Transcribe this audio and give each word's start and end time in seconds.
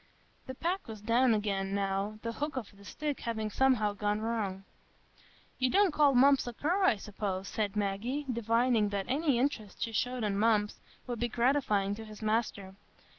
The 0.47 0.55
pack 0.55 0.87
was 0.87 0.99
down 0.99 1.35
again, 1.35 1.75
now, 1.75 2.17
the 2.23 2.31
hook 2.31 2.57
of 2.57 2.75
the 2.75 2.83
stick 2.83 3.19
having 3.19 3.51
somehow 3.51 3.93
gone 3.93 4.19
wrong. 4.19 4.63
"You 5.59 5.69
don't 5.69 5.93
call 5.93 6.15
Mumps 6.15 6.47
a 6.47 6.53
cur, 6.53 6.83
I 6.85 6.95
suppose?" 6.95 7.47
said 7.47 7.75
Maggie, 7.75 8.25
divining 8.33 8.89
that 8.89 9.05
any 9.07 9.37
interest 9.37 9.83
she 9.83 9.91
showed 9.91 10.23
in 10.23 10.39
Mumps 10.39 10.79
would 11.05 11.19
be 11.19 11.27
gratifying 11.27 11.93
to 11.93 12.05
his 12.05 12.23
master. 12.23 12.73